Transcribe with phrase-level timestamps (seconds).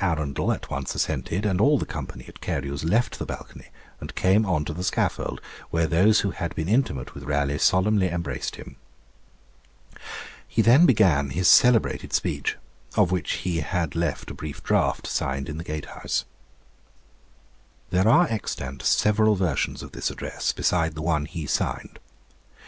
[0.00, 3.68] Arundel at once assented, and all the company at Carew's left the balcony,
[4.00, 8.08] and came on to the scaffold, where those who had been intimate with Raleigh solemnly
[8.08, 8.74] embraced him.
[10.48, 12.56] He then began his celebrated speech,
[12.96, 16.24] of which he had left a brief draft signed in the Gate House.
[17.90, 22.00] There are extant several versions of this address, besides the one he signed.